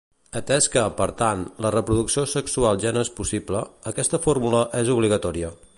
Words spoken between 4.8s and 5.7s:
és obligatòria.